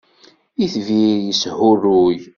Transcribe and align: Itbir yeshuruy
Itbir 0.65 1.15
yeshuruy 1.27 2.15